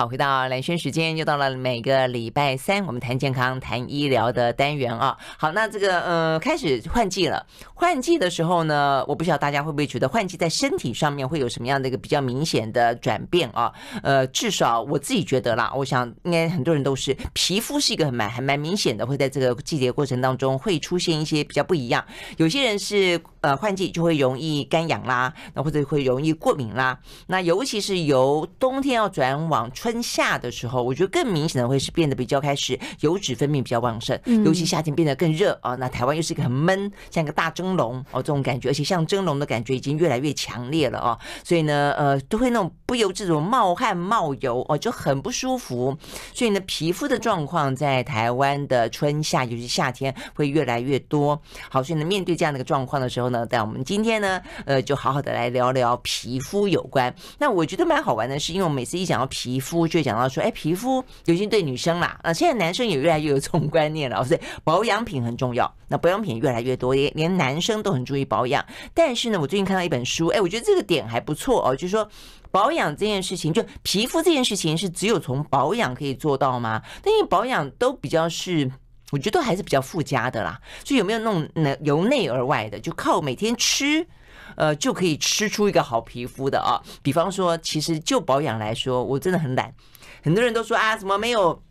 [0.00, 5.14] 好，回到蓝轩时间，又到了每个礼拜三，我们谈健康、谈医疗的单元啊。
[5.36, 7.46] 好，那这个呃，开始换季了。
[7.74, 13.70] 换季的时候呢，我不晓得大家会不会觉得换季在身体上面会有什么样的一个比较明显的转变啊？
[14.02, 22.02] 呃，至少我自己觉得啦，我想应该很多人都是皮肤是一个很蛮还蛮明显的，会在这个季节过程当中会出现一些比较不一样。
[22.38, 26.98] 有些人是呃换季就会容易干痒啦，那或者会容易过敏啦。
[27.26, 29.89] 那尤其是由冬天要转往春。
[29.90, 35.74] 春夏的时候，我觉得更明显的会是变得比较开始油脂分泌比较旺盛，尤其夏天变得更热啊。
[35.74, 41.18] 那台湾又是一个很闷，像一个大蒸笼哦，这种感觉，而且像蒸笼的感觉已经越来越强烈了哦。
[41.42, 45.98] 所以呢，呃，都会那种不由自主冒汗冒油哦，就很不舒服。
[46.32, 51.42] 所以呢，皮肤的状况在台湾的春夏，尤其夏天会越来越多。
[51.68, 57.12] 好，所以呢，面对这样的一个状况的时候呢，在我们今天呢，呃，就好好的来聊聊皮肤有关。
[57.38, 59.79] 那我觉得蛮好玩的是，因为我每次一讲到皮肤。
[59.86, 65.72] 就讲到说，哎，皮肤尤其对女生啦，啊，现在男生也越来越有这种观念了，所以保养品很重要。
[65.88, 68.64] 那保养品越来越多，连连男生都很注意保养。
[68.94, 72.08] 但是呢，我最近看到一本书，哎，我觉得这个点还不错哦，就是说
[72.50, 76.82] 保养这件事情，就皮肤这件事情是只有从保养可以做到吗？
[77.02, 78.70] 但因为保养都比较是，
[79.10, 80.60] 我觉得都还是比较附加的啦。
[80.84, 84.06] 所以有没有那种由内而外的，就靠每天吃？
[84.56, 86.80] 呃，就可以吃出一个好皮肤的啊。
[87.02, 89.74] 比方说，其实就保养来说，我真的很懒。
[90.22, 91.62] 很多人都说啊，怎么没有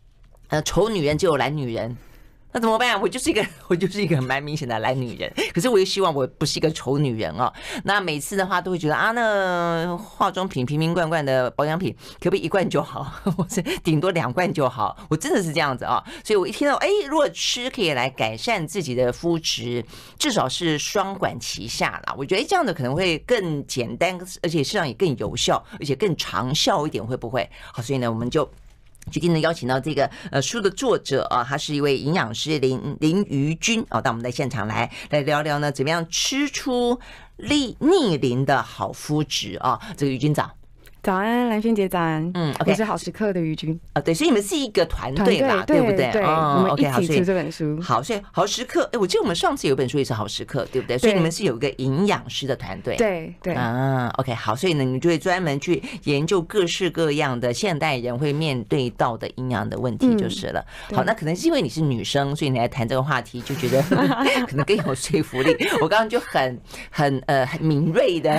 [0.48, 1.96] 呃丑女人就有懒女人？
[2.52, 3.00] 那怎么办？
[3.00, 5.32] 我就是一个， 我就是一个蛮明显的懒女人。
[5.54, 7.52] 可是我又希望我不是一个丑女人哦。
[7.84, 13.04] 那每次的话都会觉得啊，那化妆品瓶瓶罐罐的保养品，可不可以一罐就好？
[13.36, 14.96] 或者顶多两罐就好？
[15.08, 16.02] 我真的是这样子啊。
[16.24, 19.84] 所以我一听到哎，如果吃可以来改善自己的肤质，
[20.18, 22.14] 至少是双管齐下啦。
[22.16, 27.48] 我觉得这样的可能会更简单，而且实际上也更有效，而且更长效一点，会不会？
[27.72, 28.50] 好，所以呢，我们就。
[29.10, 37.00] 决定呢，邀请到这个呃书的作者啊，他是一位营养师林林瑜君啊，到我们的现场来来聊聊呢，怎么样吃出
[37.36, 39.80] 逆逆龄的好肤质啊？
[39.96, 40.59] 这个瑜君早。
[41.02, 42.30] 早安，蓝轩姐早安。
[42.34, 46.10] 嗯，okay, 我是好时刻的于君啊，对，所以你们是一个团队啦，对，不对？
[46.12, 47.80] 对，哦、我们一起出这本书。
[47.80, 50.98] 好，所以好时刻，哎，我记得我们上次有本书也是好时刻，对不对？
[50.98, 54.12] 所以你们是有一个营养师的团队，对对啊。
[54.18, 60.62] OK，好，所以呢，你就会专门去研究各式各样的现代人会面对到的营养的问题，就是了。
[60.90, 63.82] 嗯、好，那可能是因为你是女生，所以你来谈这个话题就觉得
[64.46, 65.56] 可能更有说服力。
[65.80, 68.38] 我刚刚就很很呃很敏锐的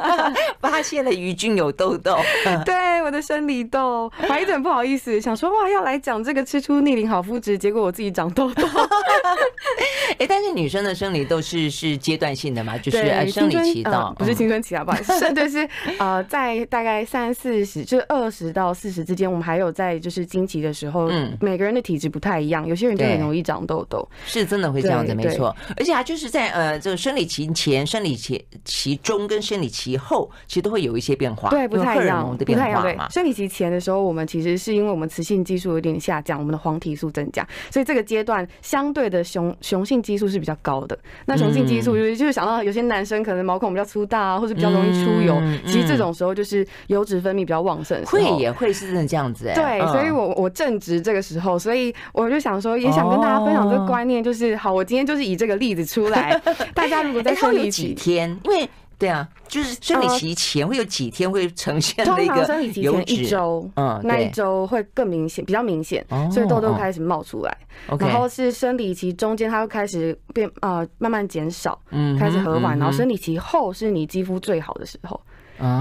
[0.60, 2.64] 发现了于君有痘痘。
[2.64, 8.62] 对，我的生理痘，我还一点不好意思， 想说哇，要来讲这个吃出逆龄好肤质，结果我自己长痘痘。
[10.18, 12.76] 哎，但是女生的生理痘是是阶段性的嘛？
[12.78, 12.98] 就是
[13.30, 15.68] 生理期到，呃、不是青春期啊，不好意思，就是
[15.98, 25.54] 呃，在大概三四十，就是二十到四十之间，我们还有在就是经期的时候，嗯，每个人的体质不太一样，有些人就很容易长痘痘，是真的会这样子，没错。
[25.76, 32.36] 而且啊，就是在呃这个生理期前、生理期期中跟生理期后，其实都会有一些变化，对，不太一样。
[32.36, 32.96] 不太一样，对。
[33.10, 40.96] 生理期前的时候，我们其实是因为我们雌性激素有点下降，我们的黄体素增加，所以这个阶段相对的雄雄性激素是比较高的。
[41.26, 45.36] 那雄性激素就是就是想到有些男生可能毛孔比较粗大啊，或者比较容易出油，
[45.66, 48.00] 其实这种时候就是油脂分泌比较旺盛。
[48.04, 49.54] 会也会是真的这样子哎。
[49.54, 56.40] 对，所以我我正值这个时候，所以我就想说，也想跟大家分享这个观念，就是好，我今天就是以这个例子出来，
[56.74, 58.68] 大家如果在生理期几天，因为。
[58.98, 67.56] 对啊，就是生理期前会有几天会呈现那个生理期前一周，嗯，那一周会更明显，比较明显，所以痘痘开始冒出来。
[67.98, 72.78] 然后是生理期中间，它会开始变，呃，慢慢减少，嗯，开始和缓。
[72.78, 75.20] 然后生理期后是你肌肤最好的时候。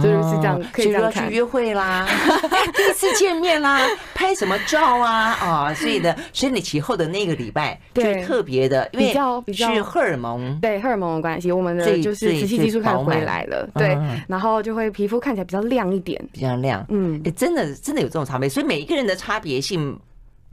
[0.02, 1.28] 就是这样，可以这样看。
[1.28, 2.08] 去约会啦，
[2.76, 3.80] 第一次见面啦，
[4.14, 5.34] 拍什么照啊？
[5.42, 9.14] 啊，所以呢，生理期后的那个礼拜就特别的，因为
[9.54, 16.86] 是荷尔蒙，对荷尔蒙的关系，我们的就是雌性激素开始回来了，对，然后就会皮肤看起来比较亮一点，比较亮。
[16.90, 20.00] 嗯，真的真的有这种差别，所以每一个人的差别性。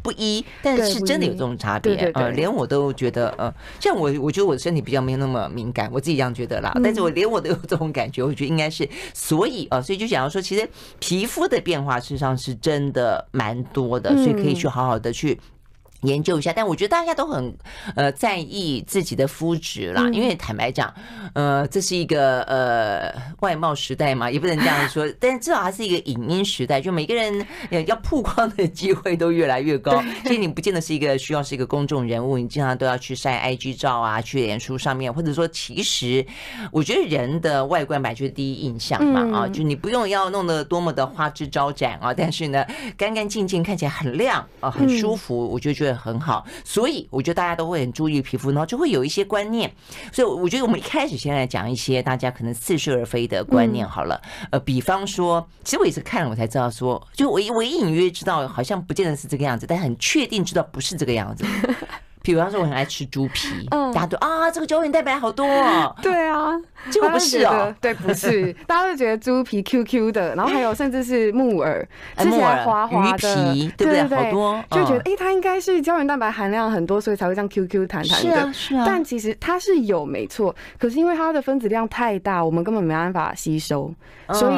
[0.02, 6.73] 不一，但是真的有这种差别，呃，连我都觉得，呃，像我，我觉得我的身体比较没有那么敏感，我自己这样觉得啦。
[6.82, 10.69] 但是我连我都有这种感觉，我觉得应该是，所以啊，所以就想要说，其实
[10.99, 15.38] 皮肤的变化事实上是真的蛮多的，所以可以去好好的去。
[16.02, 17.55] 研究一下，但我觉得大家都很
[17.94, 20.93] 呃在意自己的肤质啦，因为坦白讲，
[21.35, 27.44] 呃，这是一个呃外貌时代嘛，也不能这样说， 但至少还是一个影音时代，就每个人
[27.87, 30.02] 要曝光的机会都越来越高。
[30.25, 36.25] 所以你不见得是一个需要是一个公众人物，你经常都要去晒 IG 照啊，去脸书上面，或者说，其实
[36.73, 42.64] 我觉得人的外观本来就是第一印象嘛，啊，就你不用要弄得多么的花枝招展啊，但是呢，
[42.97, 45.89] 干干净净看起来很亮啊，很舒服，我就觉得。
[45.94, 49.70] 很好，所以我觉得大家都会很注意皮肤，然后就会有一些观念。
[50.12, 54.20] 所以我觉得我们一开始先来讲一些大家可能似是而非的观念好了。
[54.50, 61.44] 呃，比方说，其实我也是看了我才知道说，就我我隐约知道好像不见得是这个样子，但很确定知道不是这个样子。
[62.22, 65.94] 比方说，我很爱吃猪皮，大家都啊，这个胶原蛋白好多哦。
[66.02, 66.52] 对啊，
[66.90, 71.87] 结果不是哦，对，不是， 大家都觉得猪皮 Q Q 的，然后还有甚至是木耳，
[72.19, 74.17] 吃起来滑滑的，鱼皮，对不对？
[74.17, 78.28] 好多，就觉得哎，它应该是胶原蛋白含量很多，所以才会这样 Q Q 弹弹的。
[78.28, 78.84] 是啊，是啊。
[78.87, 83.93] 但其实它是有没错，可是因为它的分子量太大，我们根本没办法吸收，
[84.34, 84.56] 所以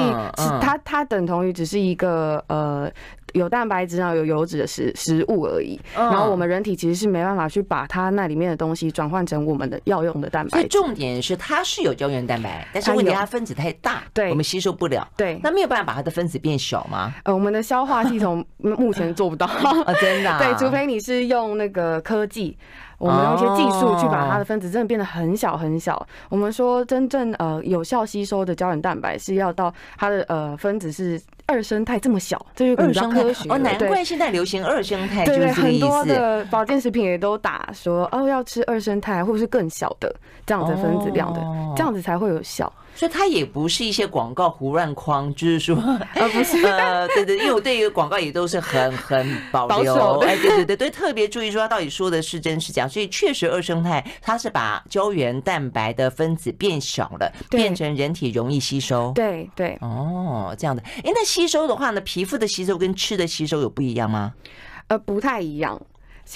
[0.60, 2.90] 它它等同于只是一个呃。
[3.32, 5.80] 有蛋白质，然后有油脂的食食物而已。
[5.94, 10.68] 然后我们人体其实是没办法去把它那里面的东西转换成我们的要用的蛋白质。
[10.68, 15.06] 重点是它是有胶原蛋白，但是问题它分子太大，对，我们吸收不了。
[15.16, 17.14] 对，那没有办法把它的分子变小吗？
[17.24, 20.38] 呃，我们的消化系统目 前做不到啊，真的。
[20.40, 22.56] 对，除非你是用那个科技。
[22.98, 26.06] 我们用一些技术去把它的分子真的变得很小很小。
[26.28, 31.20] 我们说真正呃有效吸收的胶原蛋白是要到它的呃分子是
[31.52, 33.48] 二生态这么小，这就比较科学。
[33.50, 40.14] 哦，难怪现在流行二生态，对对，很多的保健食品也都打说哦要吃二生态或者是更小的
[40.46, 41.40] 这样子分子量的，
[41.76, 42.72] 这样子才会有效。
[42.94, 45.74] 所以它也不是一些广告胡乱框，就是说，
[46.14, 52.86] 呃， 不是，呃，对对，因为我对于广告也都是很 很保留，哎，对对对对，特别注意说它到底说的是真是假。
[52.86, 59.10] 所以确实，二生态它是把胶原蛋白的分子变小了，变成人体容易吸收。
[59.14, 60.82] 对对，哦，这样的。
[60.82, 64.34] 哎，那吸收的话呢，皮肤的吸收跟吃的吸收有不一样吗？
[64.88, 65.80] 呃，不太一样。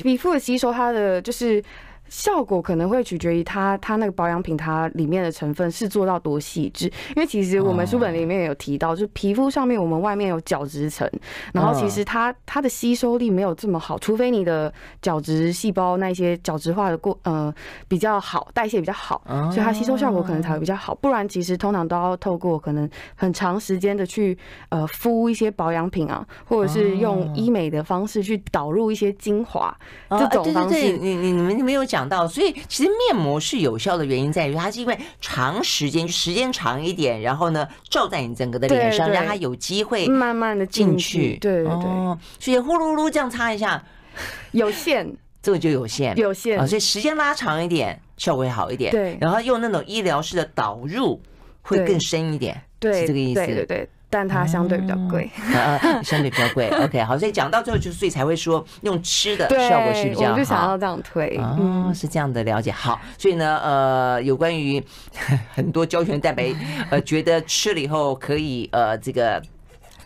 [0.03, 1.62] 皮肤的吸收，它的就是。
[2.08, 6.87] 效果可能会取决于它，它那个保养品它里面的成分是做到多细致。
[7.14, 11.11] 因为其实我们书本里面有提到，就是皮肤上面我们外面有角质层，
[11.53, 14.73] 然后其实它它的吸收力没有这么好，除非你的
[15.03, 17.53] 角质细胞那些角质化的过呃
[17.88, 19.20] 比较好，代谢比较好，
[19.50, 20.94] 所以它吸收效果可能才会比较好。
[20.94, 24.37] 不然其实通常都要透过可能很长时间的去
[24.69, 29.76] 呃敷一些保养品啊，或者是用医美的方式去导入一些精华
[30.11, 30.97] 这种方式。
[30.97, 31.95] 你你你们没有讲。
[31.96, 41.38] 讲到，所以其实面膜是有效的原因在于，它是因为长时间，时间长一点，然后呢，照在你整个的脸上，让它有机会慢慢的进去。
[41.38, 43.82] 对对对，所以呼噜噜这样擦一下，
[44.52, 45.10] 有限，
[45.40, 46.69] 这个就有限，有限。
[46.69, 48.93] 所以时间拉长一点，效果会好一点。
[48.93, 51.19] 对，然后用那种医疗式的导入，
[51.62, 52.60] 会更深一点。
[52.78, 53.46] 对，是这个意思。
[53.46, 53.88] 对对对。
[54.08, 56.69] 但它相对比较贵，呃， 相对比较贵。
[56.82, 60.32] OK，好，所以讲到最后，就所以才会说用吃的效果是比较好。
[60.32, 62.70] 我就想要这样推，嗯，是这样的了解。
[62.70, 64.82] 好，所以呢，呃，有关于
[65.55, 66.55] 很多胶原蛋白，
[66.91, 69.43] 呃，觉得吃了以后可以，呃，这个。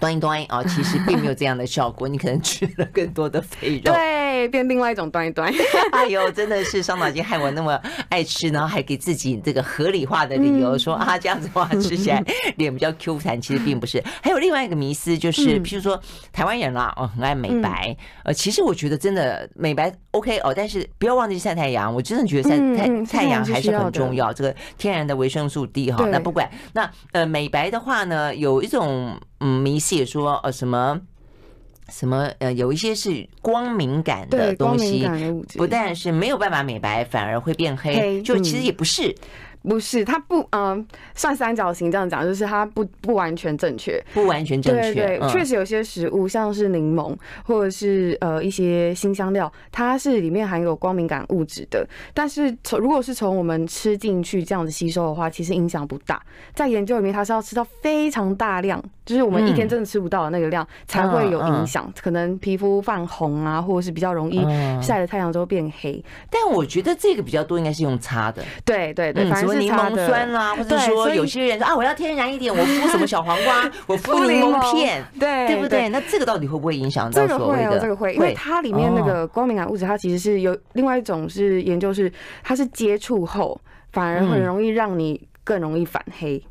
[0.01, 5.53] 端一端啊，其实并没有这样的效果，你可能吃了更多的肥肉， 对，变另外一种端一端。
[5.93, 12.23] 哎呦，真的是伤脑筋，害我那么爱吃，然后还给自己这个合理化的理由，说啊这样子的话吃起来
[12.57, 14.03] 脸比较 Q 弹，其实并不是。
[14.23, 16.01] 还有另外一个迷思，就是譬如说
[16.33, 24.33] 台湾人啦，哦，很爱美白，呃，其实我觉得真的美白 OK 哦，但是不要忘记晒太阳，我真的觉得晒太太阳还是很重要。
[24.33, 29.19] 这个天然的维生素 D 哈，那不管那呃美白的话呢，有一种。
[29.43, 31.01] 嗯，迷思也说呃什么
[31.91, 35.07] 什么呃，有一些是光敏感的东西，
[35.57, 39.15] 不但是没有办法美白，反而会变黑，黑就其实也不是。
[39.63, 44.95] 不是，它不，嗯，算三角形这样讲，就是它不不完全正确，不完全正确。
[44.95, 47.15] 对对，确实有些食物，像是柠檬
[47.45, 51.87] 或者是呃一些新香料，它是里面含有光敏感物质的。
[52.15, 56.23] 但是从如果是从我们吃进去这样子吸收的话，其实影响不大。
[56.55, 64.43] 在研究里面，它是要吃到非常大量，就是我们一天真的吃不到的那个量，才会有影响，可能皮肤泛红啊，或者是比较容易
[64.83, 66.03] 晒了太阳之后变黑。
[66.31, 68.43] 但我觉得这个比较多，应该是用擦的。
[68.65, 69.50] 对对对，反正。
[69.55, 75.89] 柠檬酸啦，或者说有些人说啊，我要天然一点，我敷什么小黄瓜， 我敷柠檬片，对对不对？
[75.89, 77.79] 那这个到底会不会影响到所谓的？
[77.79, 83.61] 这个会，因为它里面那个光敏感物质，它其实是有另外一种是研究是，它是接触后
[83.93, 86.43] 反而很容易让你更容易反黑，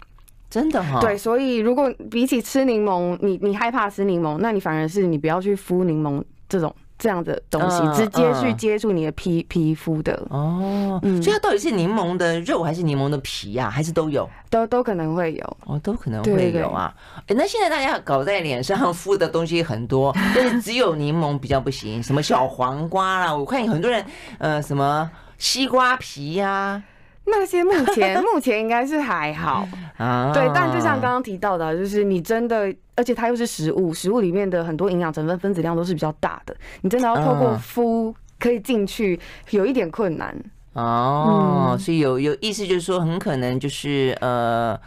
[0.49, 0.99] 真的哈？
[0.99, 6.73] 对，所以如果比起吃柠檬，你你害怕吃柠檬，那你反而是你不要去敷柠檬这种。
[6.99, 10.21] 这样的东西，直接去接触你的皮皮肤的。
[10.29, 13.69] 哦，所以它到底是柠檬的肉还是柠檬的皮呀？
[13.69, 14.29] 还是都有？
[14.49, 15.57] 都都可能会有。
[15.65, 16.93] 哦，都可能会有啊。
[17.27, 22.03] 哎，那现在大家搞在脸上敷的东西很多， 但是只有柠檬比较不行。
[22.03, 24.05] 什么小黄瓜啦，我看有很多人，
[24.37, 26.83] 呃，什么西瓜皮呀。
[27.31, 29.67] 那些目前 目前应该是还好
[29.97, 39.19] 啊，对，但就像刚刚提到的，就是你真的，而且它又是食物，食物里面的很多营养成分分子量都是比较大的，你真的要透过敷可以进去，
[39.51, 40.35] 有一点困难
[40.73, 41.77] 哦。
[41.79, 44.79] 所以有有意思就是说，很可能就是呃。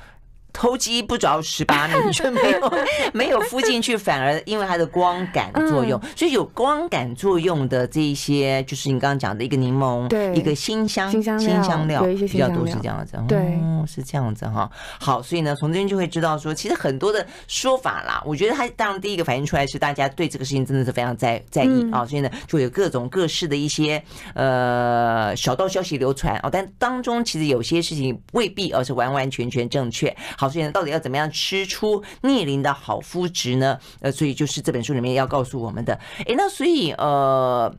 [0.53, 2.73] 偷鸡不着蚀把米，就没有
[3.13, 14.71] 没有敷进去，反而因为它的光感作用，所以有光感作用的这一些，就是你刚刚讲的一个柠檬，对，一个辛香辛香料，比较多是这样子，对，是这样子哈。
[15.01, 24.03] 好，所以呢，从这边就会知道说，其实很多的说法啦，我觉得它当然第一个反映出来是大家对这个事情真的是非常在在意啊，所以呢，就有各种各式的一些
[24.35, 30.15] 呃小道消息流传哦，但当中其实有些事情未必而是完完全全正确。
[30.43, 33.79] 好，所以呢，到底要怎么样吃出逆龄的好肤质呢？
[34.01, 35.95] 呃，所以就是这本书里面要告诉我们的。
[36.27, 37.73] 哎，那所以呃，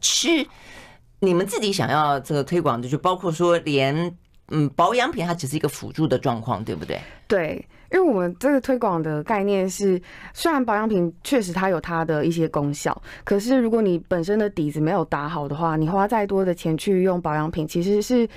[0.00, 0.44] 吃
[1.20, 4.12] 你们自己想要这个推广的，就包括说连
[4.48, 6.98] 嗯保养品，它只是一个辅助的状况，对不对？
[7.28, 18.28] 对，因为我们这个推广的概念是，虽然保养品确实它有它的一些功效，可是如果你本身的底子没有打好的话，你花再多的钱去用保养品，其实是。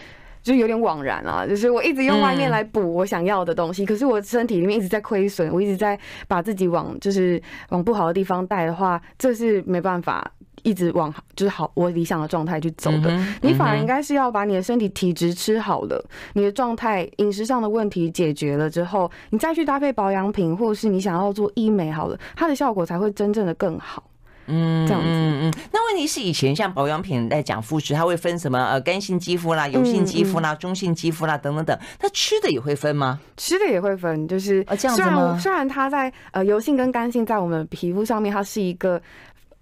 [0.47, 10.31] 就有点枉然啊，就是我一直用外面来补我想要的东西，可是我身体里面一直在亏损，我一直在把自己往就是往不好的地方带的话，这是没办法
[10.63, 13.13] 一直往就是好我理想的状态去走的。
[13.41, 16.01] 你反而应该是要把你的身体体质吃好了，
[16.31, 24.01] 你的状态饮食上的问题解决了之后，你再去搭配保养品，或者是你想要做医美好了，它的效果才会真正的更好。
[24.47, 33.19] 嗯，这样子，嗯嗯，那问题是以前像保养品在讲肤质，它会分什么呃干性肌肤啦、油性肌肤啦、中性肌肤啦等等等，它吃的也会分吗？
[33.35, 35.37] 吃的也会分，就是呃这样子吗？
[35.39, 39.01] 虽然它在呃油性跟干性在我们皮肤上面它是一个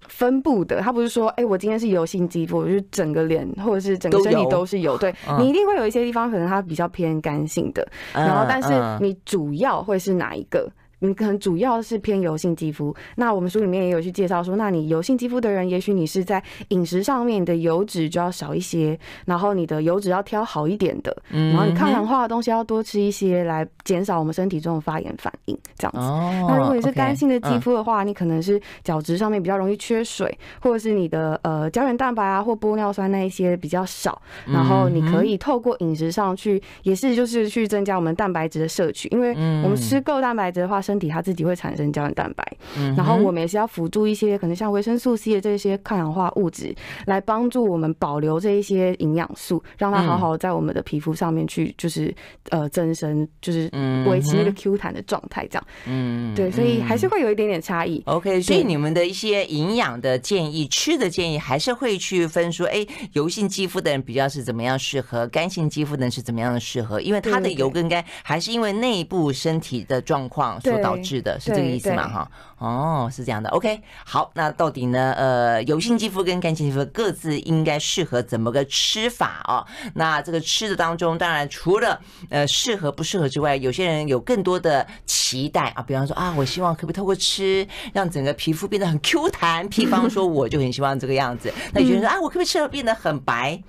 [0.07, 8.69] 分布的，它不是说哎我今天是油性肌肤，我就整个脸或者是整个身体都是油，对，你一定会有一些地方可能它比较偏干性的，然后但是
[9.03, 10.69] 你主要会是哪一个？
[11.05, 25.99] 你可能主要是偏油性肌肤，那我们书里面也有去介绍说，那你油性肌肤的人，也许你是在饮食上面的油脂就要少一些，然后你的油脂要挑好一点的，然后你抗氧化的东西要多吃一些，来减少我们身体中的发炎反应，这样子。
[26.47, 39.31] 那如果你是干性的肌肤的话，你可能是角质上面比较容易缺水，或者是你的呃胶原蛋白啊或玻尿酸那一些比较少，然后你可以透过饮食上去，也是就是去增加我们蛋白质的摄取，因为
[39.63, 42.45] 我们吃够蛋白质的话，身体它自己会产生胶原蛋白，
[42.77, 46.75] 嗯然后我们也是要辅助一些可能像维生素 C 的这些抗氧化物质，
[47.05, 52.13] 来帮助我们保留这一些营养素，让它好好在我们的皮肤上面去，就是
[52.49, 53.69] 呃增生，就是
[54.07, 55.67] 维持那个 Q 弹的状态，这样。
[55.85, 58.01] 嗯，对，所以还是会有一点点差异。
[58.05, 71.15] OK，所以你们的一些营养的建议、吃的建议，还是会去分说，哎，油性肌肤的人比较是怎么样适合，干性肌肤的人是怎么样的适合，因为它的油跟干还是因为内部身体的状况所导致。
[71.25, 72.07] 的，是这个意思嘛？
[72.07, 73.49] 哈，哦，是这样的。
[73.49, 75.13] OK，好，那到底呢？
[75.17, 79.65] 呃，油性肌肤跟干性肌肤各自应该适合怎么个吃法哦？
[79.95, 81.99] 那这个吃的当中，当然除了
[82.29, 89.67] 呃适合不适合之外，有些人有更多的期待啊，比方说啊，我希望可不可以透过吃让整个皮肤变得很 Q 弹？
[89.69, 91.51] 比方说，我就很希望这个样子。
[91.73, 93.61] 那有些人说啊，我可不可以吃了变得很白？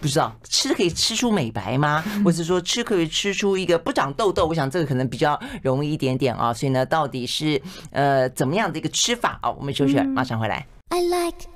[0.00, 2.02] 不知道吃可以吃出美白吗？
[2.24, 4.46] 或者说吃可以吃出一个不长痘痘？
[4.46, 6.52] 我想这个可能比较容易一点点啊。
[6.52, 7.60] 所以呢，到底是
[7.90, 9.50] 呃怎么样的一个吃法啊？
[9.50, 10.66] 我们休息，马上回来。
[10.90, 11.48] I like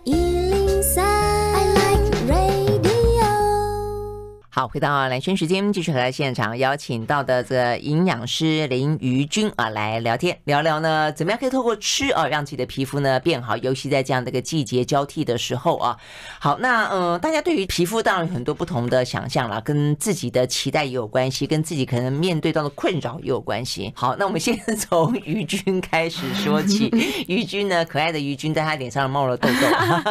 [4.52, 15.96] 好，回到兰萱时间，继续和现场邀请到的这个营养师林瑜君啊来聊天聊聊呢，怎么样可以透过吃啊让自己的皮肤呢变好，尤其在这样的一个季节交替的时候啊。
[16.40, 23.92] 好，那嗯、呃，大家对于皮肤当然有很多不同的想象啦，跟自己的期待也有关系，跟自己可能面对到的困扰也有关系。
[23.94, 26.90] 好，那我们先 从瑜君开始说起。
[27.28, 29.54] 瑜君呢，可爱的瑜君，在他脸上冒了痘痘。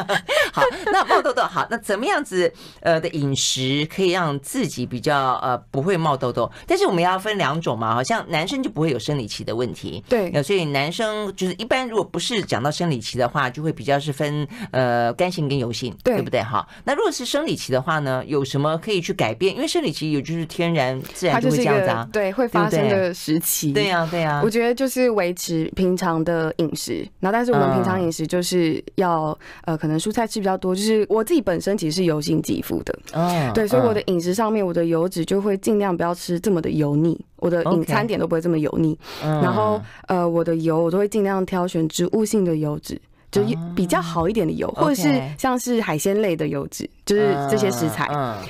[0.53, 6.51] 好，那冒痘痘好，那怎么样子呃的饮食可以让自己比较呃不会冒痘痘？
[6.67, 16.41] 但是我们要分两种嘛，好像男生就不会有生理期的问题，对，所以男生就是一般如果不是讲到生理期的话，就会比较是分呃干性跟油性，对，对不对？
[16.43, 19.55] 哈，那如果是生理期的话呢，有什么可以去改变？
[19.55, 24.41] 因为生理期有就是天然自然就会这样子啊，对，会发生的时期，对呀，对呀。
[24.43, 42.99] 我觉得就是维持平常的饮食，然后但是我们平常饮食就是要呃可能蔬菜吃比较多，就是我自己本身其实是油性肌肤的，哦，对，所以我的饮食上面我的油脂就会尽量不要吃这么的油腻，我的饮餐点都不会这么油腻，然后呃我的油我都会尽量挑选植物性的油脂。
[43.31, 43.43] 就
[43.75, 48.09] 比较好一点的油，或者是像是海鲜类的油脂，就是这些食材，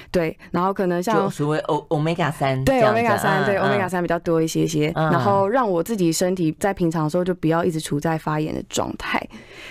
[0.10, 0.34] 对。
[0.52, 4.90] 然后可能像所谓欧欧米伽三，对欧米伽三，对欧米伽三比较多一些些。
[4.96, 9.22] 然后让我自己身体在平常的时候就不要一直处在发炎的状态。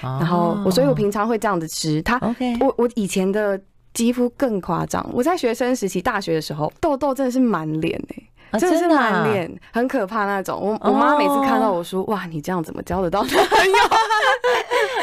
[0.03, 2.03] 然后我所以我平常会这样子吃。
[2.03, 2.21] 它，
[2.61, 3.59] 我我以前的
[3.99, 5.05] 肌肤更夸张。
[5.13, 8.01] 我在学生时期，大学的时候，痘痘真的是满脸
[8.53, 10.57] 哎，真的是满脸，很可怕那种。
[10.57, 13.77] 我我妈每次看到我说，哇，你这样怎么交得到男朋友？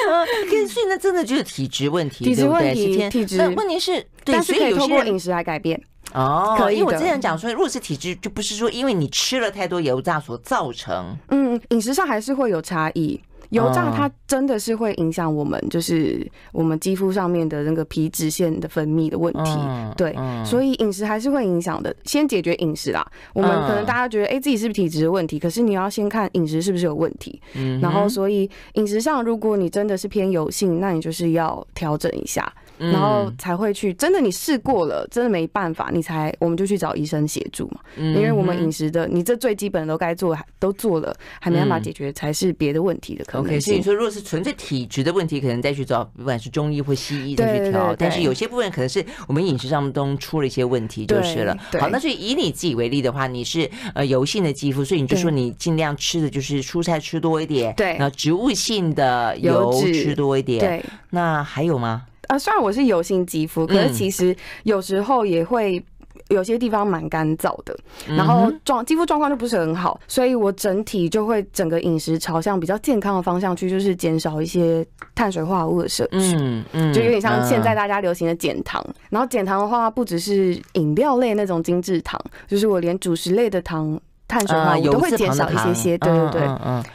[0.08, 0.24] 嗯，
[0.70, 3.36] 所以那真的就是体质问题，体质问题，体质。
[3.36, 5.78] 那问题是，但是可以通过饮食来改变
[6.14, 6.56] 哦。
[6.58, 11.18] 可以，因为我之前讲说，如果是体质，就不是说因为你吃了太多油炸所造成。
[11.32, 13.20] 嗯，饮食上还是会有差异。
[13.50, 19.52] 油炸它真的是会影响我们，就是我们肌肤上面的那个皮脂腺的分泌的问题。
[19.96, 21.96] 对，所以饮食还是会影响的。
[22.04, 23.06] 先解决饮食啦。
[23.34, 25.38] 我们可能大家觉得，哎，自己是不是体质的问题？
[25.40, 27.42] 可是你要先看饮食是不是有问题。
[27.54, 32.52] 嗯然后，所以饮食上，如果你真的是偏油性，那你就是要调整一下。
[32.78, 37.80] 然后才会去，真的你试过了，真的没办法，你才我们就去找医生协助嘛。
[37.96, 43.46] 因为我们饮食的，你这最基本的都该做，都做了，还没办法解决，才是别的问题的可能性。
[43.46, 47.96] OK，所以说如果是纯粹体质的问题，可能再去找不管是中医或西医再去调。
[47.96, 51.58] 但是有些部分可能是我们饮食上中出了一些问题，就是了。
[51.80, 60.60] 好，那所以以你自己为例的话，你是呃油性的肌肤，所以你就说你尽量吃的就是蔬菜吃多一点，对，然后植物性的油吃多一点。
[60.60, 62.04] 对，那还有吗？
[62.28, 65.84] 啊，虽然我是油性肌肤，可是其实有时候也会
[66.30, 67.78] 有些地方蛮干燥的，
[68.08, 78.84] 嗯、然后状肌肤状况就不是很好，所以我整体就会整个饮食朝向比较健康的方向去，就是减少一些碳水化合物的摄取，嗯嗯，就有点像现在大家流行的减糖。
[78.88, 86.42] 嗯、然后减糖的话，不只是饮料类那种精致糖，就是我连主食类的糖、碳水化合物都会减少一些些，对对对，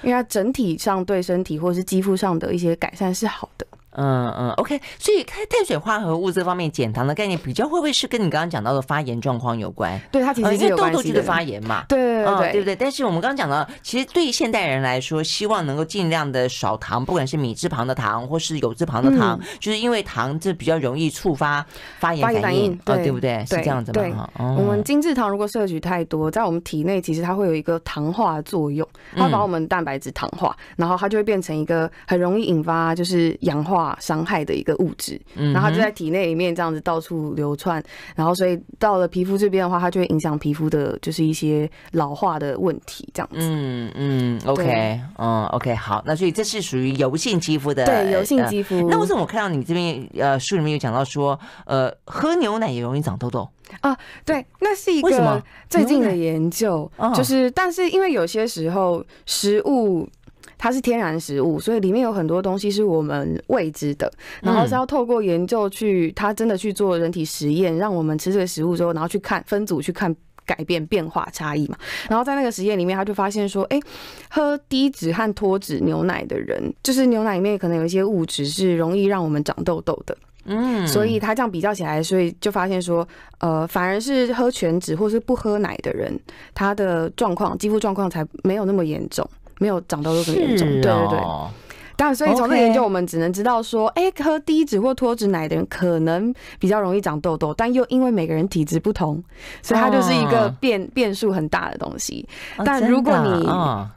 [0.03, 3.60] 因为它整体上对身体或是肌肤上的一些改善是好的。
[3.93, 10.01] 嗯嗯，OK，所以开碳水化合物这方面减糖的概念比较会不会是跟你刚刚讲到的发炎状况有关？
[10.13, 12.77] 对，它其实是痘痘就是发炎嘛，对对对对，对不对？
[12.77, 21.65] 但是我们刚刚讲到，其实对于现代人来说，希望能够尽量的少糖，不管是米字旁的糖或是有字旁的糖，就是因为糖这比较容易触发
[21.99, 23.45] 发炎反应，对不对？
[23.47, 24.29] 是这样子吗？
[24.39, 34.61] 我们精制糖如果摄取太多，在我们体内其实它会有一个糖化作用，它把我们蛋白质糖化，然后它就会变成一个很容易引发就是氧化伤害的。
[34.61, 37.83] 一个物质，嗯然后它就在体内里面这样子到处流窜，
[38.15, 43.39] 然后所以到了皮肤这边的话，它就会影响皮肤的，就是一些老化的问题，这样子。
[43.41, 48.87] 嗯嗯，OK，嗯 OK，好，那所以这是属于油性肌肤的，对，油性肌肤。
[48.91, 53.49] 那为什么我看到你这边呃书里面有讲到说，呃，喝牛奶也容易长痘痘
[53.81, 53.97] 啊？
[54.27, 60.07] 对，那是一个最近的研究，就是但是因为有些时候食物。
[60.63, 71.79] 它是天然食物，所以里面有很多东西是我们未知的，然后是要透过研究去，他真的去做人体实验，让我们吃这个食物之后，然后去看分组去看改变变化差异嘛。
[72.11, 73.81] 然后在那个实验里面，他就发现说，哎，
[74.29, 80.15] 喝低脂和脱脂牛奶的人，就是牛奶里面可能有一些物质是容易让我们长痘痘的。
[80.45, 83.07] 嗯，所以他这样比较起来，所以就发现说，
[83.39, 86.19] 呃，反而是喝全脂或是不喝奶的人，
[86.55, 89.29] 他的状况肌肤状况才没有那么严重。
[89.61, 91.21] 没有长痘痘这么严重，对对对。
[91.97, 99.23] 但所以从这个研究，我们只能知道说，哎，喝低脂或脱脂奶的人可能比较容易长痘痘，但又因为每个人体质不同，
[99.61, 102.27] 所以它就是一个变变数很大的东西。
[102.65, 103.47] 但如果你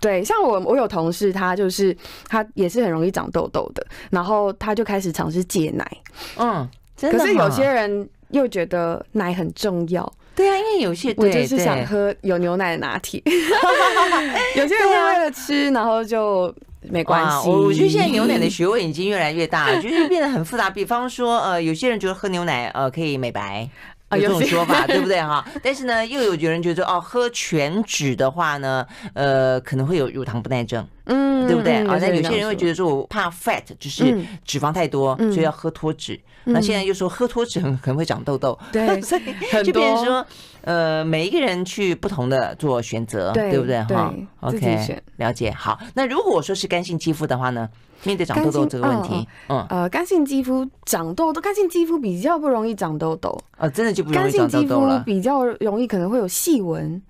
[0.01, 1.95] 对像我，我有同事，他就是
[2.27, 5.89] 他也是很容易长痘痘的，然后他就开始尝试戒奶。
[6.35, 6.67] 嗯，
[6.99, 10.11] 可是有些人又觉得奶很重要。
[10.35, 13.21] 对啊，因为有些我就是想喝有牛奶的拿铁，
[14.55, 17.49] 有些人会为了吃，然后就没关系。
[17.49, 20.69] 我我觉得现在牛奶的学问已经越来越大了，就是变得很复杂。
[20.69, 23.69] 比方说，呃，有些人觉得喝牛奶呃可以美白。
[24.17, 25.45] 有这种说法， 对不对哈？
[25.63, 31.97] 但是呢，又有有人觉得哦，喝全脂的话呢，呃，可能会有乳糖不耐症，嗯，对不对啊？
[31.99, 36.19] 那有些人会觉得说，我怕 fat，就是脂肪太多，所以要喝脱脂。
[36.45, 39.21] 那现在又说喝脱脂很可能会长痘痘，对， 所以
[39.63, 40.25] 就变成说，
[40.61, 45.49] 呃，每一个人去不同的做选择，对不对哈？OK，了解。
[45.51, 47.69] 好，那如果说是干性肌肤的话呢？
[48.03, 54.87] 面对长痘痘这个问题，嗯，呃，干性肌肤长痘痘，干性肌肤比较不容易长痘痘，呃，真的就不容易长痘痘了。
[54.87, 57.01] 干性肌肤比较容易可能会有细纹。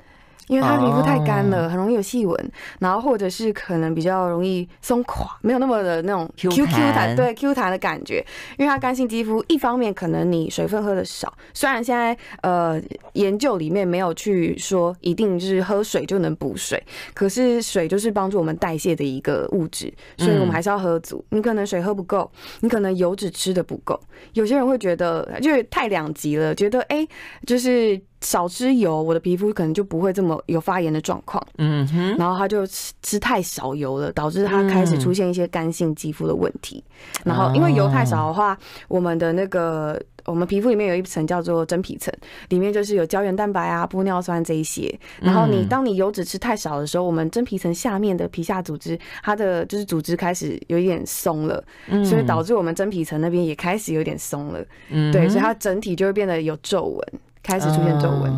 [0.54, 8.24] 因为它皮肤太干了，很容易有细纹，然后或者是可能比较容易松垮，没有那么的那种 Q Q 弹，对 Q 弹的感觉。
[8.60, 12.80] 因为它干性肌肤，一方面可能你水分喝的少，虽然现在呃
[13.14, 16.82] 研究里面没有去说一定是喝水就能补水，
[17.16, 21.26] 可是水就是帮助我们代谢的一个物质，所以我们还是要喝足。
[21.30, 24.00] 你可能水喝不够，你可能油脂吃的不够，
[24.34, 27.08] 有些人会觉得就是太两极了，觉得哎
[27.48, 28.00] 就是。
[28.24, 31.46] 少吃油，我的皮肤可能就不会这么有发炎的状况。
[31.58, 36.84] 嗯哼，然后他就吃吃太少油了，导致他开始出现一些干性肌肤的问题。
[37.26, 38.58] 然后因为油太少的话，
[38.88, 42.14] 我们的那个我们皮肤里面有一层叫做真皮层，
[42.48, 44.98] 里面就是有胶原蛋白啊、玻尿酸这一些。
[45.20, 51.62] 然后你当你油脂吃太少的时候，我们真皮层下面的皮下组织，它的就是组织开始有一点松了，
[52.06, 54.64] 所以导致我们真皮层那边也开始有点松了。
[54.90, 57.04] 嗯，对，所以它整体就会变得有皱纹。
[57.44, 58.32] 开始出现皱纹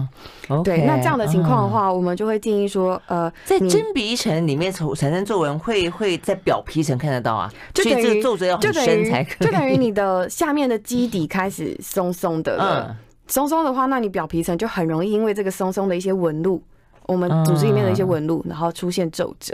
[0.47, 16.59] ，uh, okay, 对，那这样的情况的话，uh, 我们就会建议说，呃，在真皮层里面产生皱纹，会会在表皮层看得到啊，就等于皱褶要很深才可以，就等于你的下面的基底开始松松的了， 松松、uh, 的话，那你表皮层就很容易因为这个松松的一些纹路，
[17.05, 19.53] 我们组织里面的一些纹路，然后出现皱褶。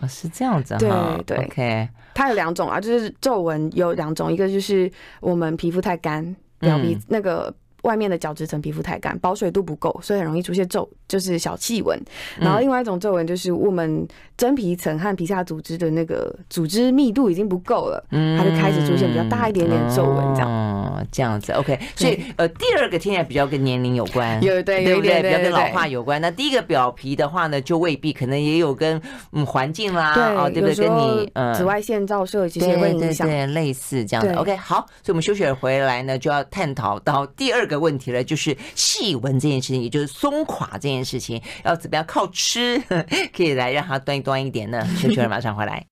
[0.00, 0.90] 哦、uh, 是这样子，对
[1.24, 7.54] 对，OK，它有两种啊，就是皱纹有两种，一个就是我们皮肤太干，表皮那个。
[7.82, 11.98] 外面的角质层皮肤太干，保水度不够，所以很容易出现皱，就是小细纹。
[12.40, 20.48] 然后另外一种皱纹就是我们真皮层和皮下组织的那个组织密度已经不够了，它就开始出现比较大一点点皱纹，这样。
[20.48, 21.78] 哦，这样子，OK。
[21.96, 25.22] 所以呃，第二个听起来比较跟年龄有关，有对对不对？
[25.22, 26.20] 比较跟老化有关。
[26.20, 29.00] 那第一个表皮的话呢，就未必，可能也有跟
[29.32, 30.74] 嗯环境啦，哦，对不对？
[30.74, 34.34] 跟你呃紫外线照射这些会影响，对，类似这样的。
[34.36, 42.78] OK，好，所以我们休息回来呢，就要探讨到第二个问题呢，就是细纹这件事情，也就是松垮这件事情，要怎么样靠吃
[43.36, 44.84] 可以来让它端一端一点呢？
[45.00, 45.86] 球球，马上回来。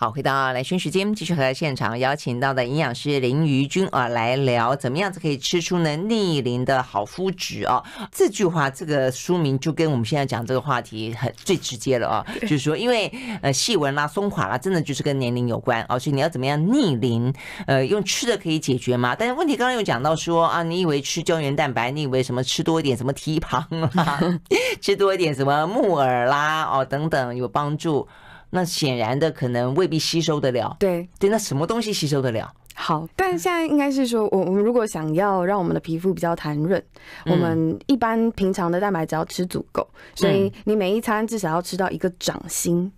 [0.00, 7.84] 好，回到来宣时间，继续和现场邀请到的营养师林瑜君啊，来聊怎么样子可以吃出呢逆龄的好肤质啊。
[8.10, 17.30] 这句话，这个书名就跟我们现在讲这个话题很最直接了啊， 就是说，因为呃细纹啦、松垮啦，真的就是跟年龄有关啊，所以你要怎么样逆龄？
[17.66, 19.14] 呃，用吃的可以解决吗？
[19.14, 24.18] 但是问题刚刚有讲到说啊，你以为吃胶原蛋白，你以为什么吃多一点什么蹄膀啦，
[24.80, 28.08] 吃多一点什么木耳啦哦等等有帮助。
[28.50, 32.52] 那显然的可能未必吸收得了，对对，那什么东西吸收得了？
[32.74, 36.82] 好，但现在应该是说，我我们如果想要让我们的皮肤比较弹润，
[37.26, 42.90] 我们一般平常的蛋白质要吃足够，所以你每一餐至少要吃到一个掌心，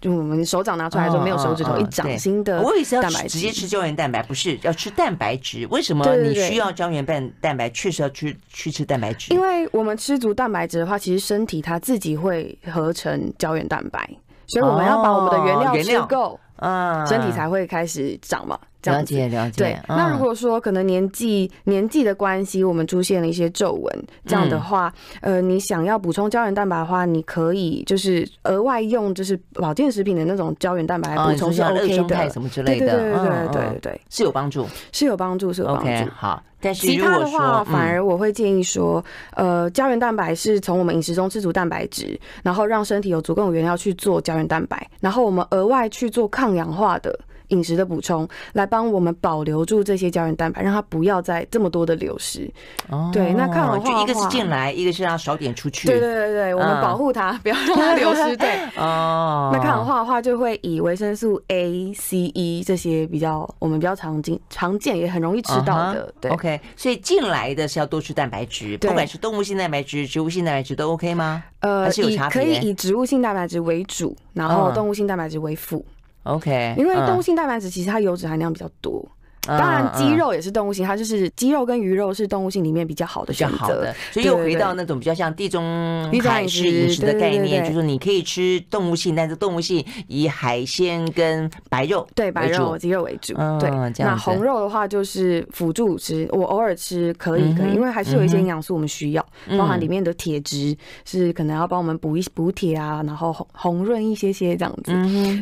[0.00, 2.62] 就我们手掌拿出来的时候没有手指头一掌心的。
[2.62, 5.66] 我以为是要直接吃胶原蛋白，不是要吃蛋白质？
[5.68, 7.68] 为什么你需要胶原蛋蛋白？
[7.70, 14.08] 确实要去去吃蛋白质，因为我们吃足蛋白质的话，其实身体它自己会合成胶原蛋白。
[14.46, 18.58] 所以我们要把我们的原料吃够，嗯，身体才会开始长嘛。
[18.92, 19.64] 了解了解。
[19.64, 36.10] 对，那如果说可能年纪年纪的关系，我们出现了一些皱纹，这样的话，呃，你想要补充胶原蛋白的话，你可以就是额外用就是保健食品的那种胶原蛋白来补充是 OK 的，什么之类的，对对对对对对，是有帮助，是有帮助，是有帮助。
[36.14, 36.42] 好。
[36.72, 47.14] 其他的话，反而我会建议说，呃，胶原蛋白是从我们饮食中吃足蛋白质，然后让身体有足够的原料去做胶原蛋白，然后我们额外去做抗氧化的。
[47.54, 52.50] 饮食的补充来帮我们保留住这些胶原蛋白，让它不要再这么多的流失。
[52.90, 55.86] 哦，对，那抗氧化就一个是进来，一个是让少点出去。
[55.86, 58.36] 对对对对，我们保护它，不要让它流失。
[58.36, 66.12] 对， 哦， 那抗氧化的话，就会以维生素 A、C、E 这些比较我们比较常见、常见也很容易吃到的。
[66.20, 71.44] 对，OK，所以进来的是要多吃蛋白质，不管是动物性蛋白质、植物性蛋白质都 OK 吗？
[71.60, 72.42] 呃，还是有差别？
[72.42, 75.84] 可以以植物性蛋白质为主，然后动物性蛋白质为辅。
[76.24, 79.06] OK，因为动物性蛋白质其实它油脂含量比较多，
[79.46, 83.92] 当然鸡肉也是动物性，它就是鸡肉跟鱼肉是动物性里面比较好的选择。
[84.10, 93.34] 所以又回到那种比较像地中海式饮食的概念，就是你可以吃动物性，但是动物性以海鲜跟白肉对白肉鸡肉为主。
[93.60, 99.26] 对，那红肉的话就是辅助吃，我偶尔吃可以可以，因为还是有一些营养素我们需要，
[99.58, 104.92] 包含里面的铁质是可能要帮我们补一补铁啊，然后红红润一些些这样子。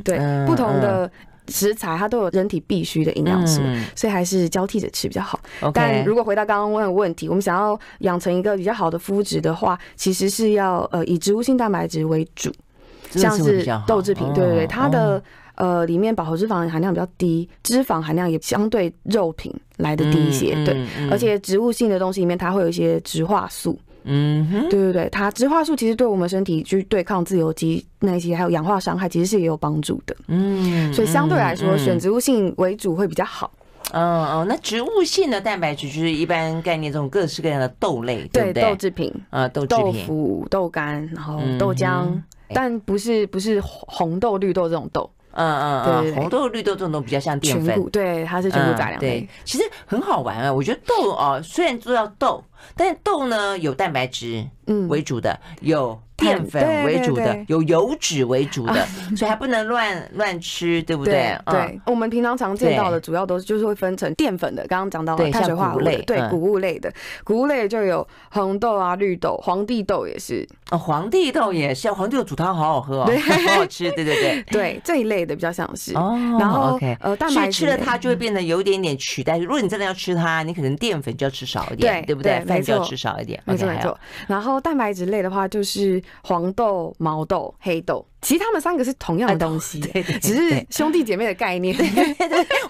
[0.02, 1.10] 对，不同的。
[1.48, 5.40] 食材它都有人体必需的营养素，嗯、所以还是交替着吃比较好。
[5.74, 12.52] 但如果回到刚刚问的问题，我们想要养成一个比较好的肤质的话，其实是要呃以植物性蛋白质为主，
[13.10, 15.22] 像是豆制品，对对对，它的
[15.56, 23.78] 呃里面饱和脂肪含量比较低，脂肪含量也相对肉品来的低一些，对，而且植物性的东西里面它会有一些植化素。
[24.04, 30.16] 嗯哼，对对对，它植化素其实对我们身体去对抗自由基那些还有氧化伤害，其实是也有帮助的。
[30.28, 33.50] 嗯，所以相对来说，选植物性为主会比较好。
[33.92, 38.62] 嗯哦，那植物性的蛋白质就是一般概念这种各式各样的豆类，对对？
[38.62, 42.08] 豆制品啊，豆制品豆腐、豆干，然后豆浆，
[42.54, 45.10] 但不是不是红豆、绿豆这种豆。
[45.32, 49.28] 嗯嗯嗯，红豆、绿豆这种都比较像淀粉，对，它是全部杂粮类。
[49.44, 52.42] 其实很好玩啊，我觉得豆哦，虽然做到豆，
[52.76, 55.98] 但是豆呢有蛋白质嗯为主的，有。
[56.22, 61.36] 淀粉为主的，有油脂为主的， 所以还不能乱乱吃，对不对？
[61.46, 66.92] 对，我们平常常见到的主要都是就是会分成淀粉的，刚刚讲到的碳水化合物类，对，谷物类的，
[67.24, 70.46] 谷物类就有红豆啊、绿豆、黄帝豆也是。
[70.70, 73.12] 哦，黄帝豆也是，黄帝豆煮汤好好喝哦，
[73.46, 75.94] 好好吃，对对对，对 这一类的比较像是。
[75.96, 79.36] 哦，然后呃，蛋白质吃了它就会变得有一点点取代。
[79.38, 82.40] 如果你真的要吃它，你可能淀粉就要吃少一点，对不对？
[82.46, 83.98] 饭就要吃少一点，没错没错。
[84.26, 86.02] 然后蛋白质类的话就是。
[86.22, 88.04] 黄豆、毛豆、黑豆。
[88.20, 91.76] 其实他们三个是同样的东西，对对，只是兄弟姐妹的概念。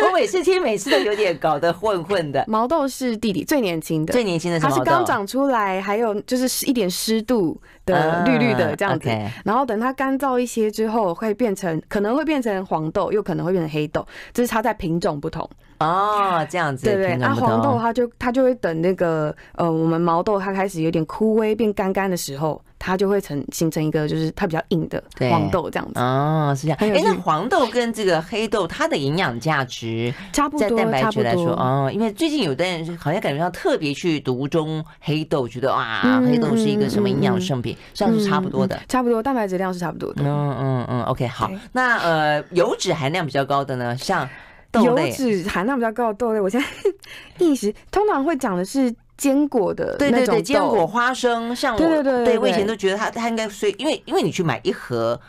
[0.00, 2.42] 我每次听，每次都有点搞得混混的。
[2.48, 9.11] 毛豆是弟弟，最年轻的，最年轻的它是刚长出来，还有就是一点湿度的绿绿的这样子。
[9.44, 15.46] 然后等它干燥一些之后，会变成可能会变成黄豆，又可能会变成黑豆，这是它在品种不同。
[15.81, 17.16] 哦，这样子，对对。
[17.16, 25.48] 那黄豆它就它就会等那个呃，我们毛豆它开始有点枯萎变干干的时候，它就会成形成一个就是它比较硬的黄。
[25.52, 26.78] 豆这样子哦，是这样。
[26.80, 40.22] 哎、欸，那黄豆跟这个黑豆，它的营养价值差不多，在蛋白质来说，哦，因为最近有的人好像感觉到特别去独中黑豆，觉得哇，嗯、黑豆是一个什么营养圣品，这样、嗯、是差不多的，差不多，蛋白质量是差不多的。
[40.24, 41.50] 嗯嗯嗯，OK，好。
[41.72, 44.26] 那呃，油脂含量比较高的呢，像
[44.70, 46.66] 豆类，油脂含量比较高的豆类，我现在
[47.44, 48.94] 意识通常会讲的是。
[49.22, 55.20] 坚果的对对对，坚果花生，像我对对对，对我以前都觉得它它应该所以因为因为你去买一盒。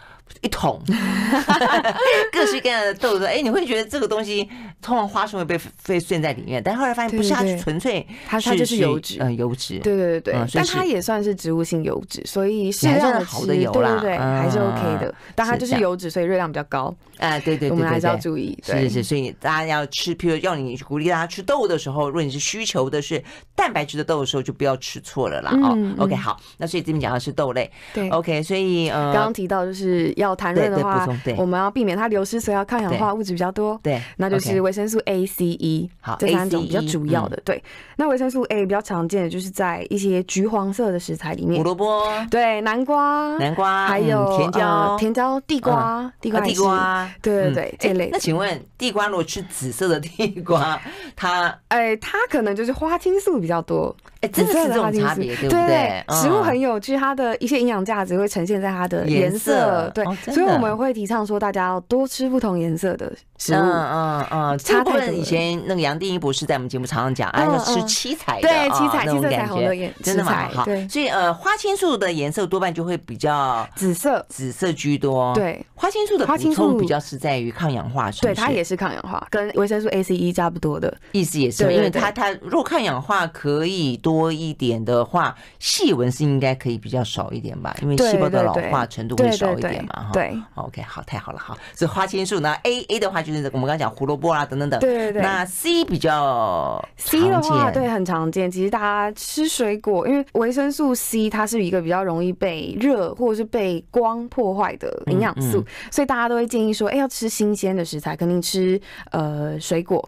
[0.41, 0.81] 一桶，
[2.31, 4.49] 各式各样的豆子，哎，你会觉得这个东西
[4.83, 15.15] 通常花生会被被算在里面，但后来发现不是，它纯粹它它就是油脂，嗯，油脂，对对对对，但它也算是植物性油脂，所以适量的好的油啦，对对对，还是 OK 的。
[15.33, 23.23] 但它就是油脂，所以热量比较高，哎，对对对，我们还是要注意，是是是，所以大家要吃，譬如要你鼓励大家吃豆的时候，如果你是需求的是
[23.55, 25.51] 蛋白质的豆的时候，就不要吃错了啦。
[25.63, 30.33] 哦，OK，好，那所以这边讲的是豆类，对，OK，所以呃，刚刚提到就是要。
[30.43, 33.79] 谈论的话，我们要避免它流失，所以要抗氧化物质比较多。
[33.83, 37.39] 对，那就是维生素 A、C、E，好，这三种比较主要的。
[37.45, 37.63] 对，
[37.95, 48.09] 那维生素 A 比较常见的就是在一些橘黄色的食材里面，胡萝卜，对，南瓜，南瓜，还有甜椒，甜椒，地瓜，地瓜，地瓜，对对对，这类。
[48.11, 50.81] 那请问，地瓜如果吃紫色的地瓜，
[51.15, 53.95] 它，哎，它可能就是花青素比较多。
[54.23, 56.01] 哎，真的是这种差别，对不对？
[56.09, 60.05] 食物很有趣，它的一些营养价值会呈现在它的颜色，对。
[60.33, 63.57] 所以我们会提倡说，大家要多吃不同颜色的食物。
[63.57, 65.13] 嗯嗯嗯，差太多。
[65.13, 70.63] 以前那个杨定一博士在我们节目常常讲，哎，要吃七彩的，对，七彩、七色彩虹的颜，真的蛮好。
[70.89, 75.33] 所以呃，花青素的颜色多半就会比较紫色，紫色居多。
[75.35, 84.12] 对，花青素的补充比较是在于抗氧化，对，它也是抗氧化，跟维生素 A、C、E 差不多的意思也是，因为它它如果抗氧化可以多。
[84.13, 90.03] 多一点的话，细纹是应该可以比较少一点吧，因为细胞的老化程度会少一点嘛。
[90.03, 91.57] 哈，对，OK，好，太好了，好。
[91.73, 94.79] 所以花青素呢，A A 的话就是我们刚刚讲胡萝卜啊等等等。
[94.79, 95.21] 对对对。
[95.23, 98.51] 那 C 比较 C 的话，对，很常见。
[98.51, 108.79] 其实大家吃水果，因为维生素 C 它是一个比较容易被热或者是被光破坏的营养素，嗯嗯、所以大家都会建议说，哎，要吃新鲜的食材，肯定吃
[109.11, 110.07] 呃水果，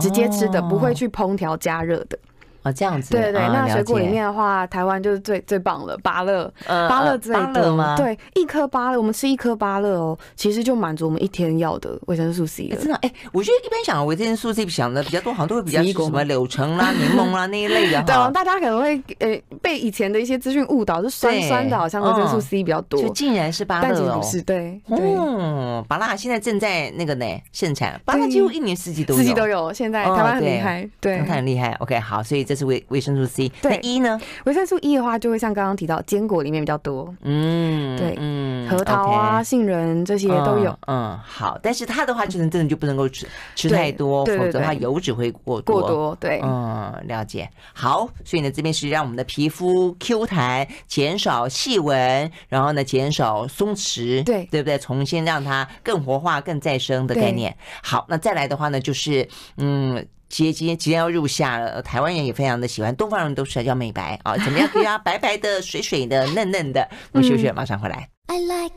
[0.00, 2.18] 直接吃的，不会去烹调加热的。
[2.64, 3.10] 哦，这样子。
[3.10, 7.96] 对对那水果里面的话，台湾就是最最棒了，芭乐，芭乐最多吗？
[7.96, 12.76] 对，一颗芭乐，我们吃一颗芭乐哦，其实就满足我们一天要的维生素 C 了。
[12.76, 18.02] 真的，哎，我觉得一般想维生素 C 想的比较多，好像都会比较什么柳橙啦、柠檬啦 那一类的。
[18.02, 24.80] 对，大家可能会呃被以前的一些资讯误导，就酸酸的，好像维生素 C 比较多，就竟然是芭乐哦，不是对。
[24.88, 29.72] 嗯，芭乐现在正在那个呢盛产，芭乐几乎一年四季都有，四季都有。
[29.72, 31.72] 现在台湾很厉害，对，它很厉害。
[31.80, 33.48] OK，好，所以这是维维生素 C。
[33.60, 34.20] 对，一呢？
[34.44, 37.14] 维生素 E 的话，就会像刚刚提到，坚果里面比较多。
[37.22, 40.76] 嗯，对，嗯，核桃啊、杏仁这些都有。
[40.86, 46.16] 嗯，好，但是它的话，就是真的就不能够吃吃太多，否则的话油脂会过多过多。
[46.20, 47.48] 对，嗯，了解。
[47.72, 54.78] 好，所以呢，这边是让我们的皮肤 Q 弹，减少细纹，然后呢，减少松弛，对，对不对？
[54.78, 57.56] 重新让它更活化、更再生的概念。
[57.82, 60.06] 好，那再来的话呢，就是嗯。
[60.42, 66.88] 接今天即将要入夏了，台湾人也非常的喜欢，东方人都是要美白啊，怎么样可以啊 白白的、水水的、嫩嫩的？
[67.12, 68.08] 我们休息，马上回来。
[68.26, 68.74] I like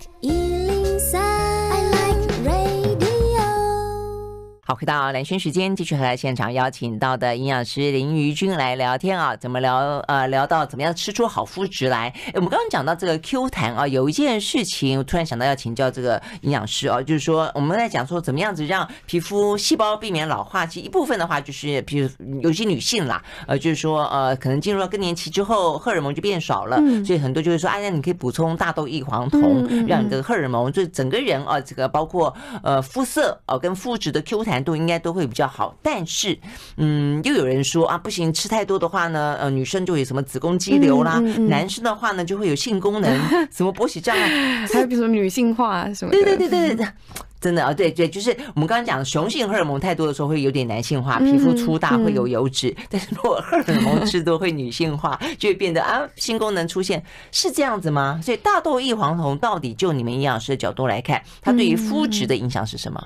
[4.67, 9.77] 好，回到蓝轩时间，继续和来现场邀请到的营养师林瑜君来聊天啊，怎么聊？
[10.09, 12.13] 呃，聊到怎么样吃出好肤质来？
[12.33, 22.09] 我们刚刚讲到这个 Q 弹啊，有一件事情，我突然想到要请教这个营养师啊，就是说我们在讲说怎么样子让皮肤细胞避免老化，其实一部分的话就是，比如
[22.41, 26.75] 有些女性啦，呃，就是说呃，可能进入到更年期之后，荷尔蒙就变少了，
[27.05, 34.56] 所以很多就是说，哎呀，你可以补充大豆异黄酮，让你的荷尔蒙就整个人啊，这个包括呃肤色哦跟肤质的 Q 弹。
[34.63, 36.37] 度应该都会比较好，但是，
[36.77, 43.11] 嗯，又有人说啊，不行，吃太多的话呢，呃，女生就有什么子宫肌瘤啦，男生的话呢，就会有性功能
[43.51, 44.27] 什么勃起障碍，
[44.73, 46.17] 还有比如说女性化什么的。
[46.17, 46.87] 对对对对对，
[47.39, 58.19] 真的啊，对对，就是我们刚刚讲的雄性荷尔蒙太多的时候会有点男性化，皮肤粗大会有油脂，但是如果荷尔蒙吃多会女性化，就会变得啊性功能出现，是这样子吗？
[58.23, 63.01] 所以大豆异黄酮到底就你们营养师的角度来看，它对于肤质的影响是什么？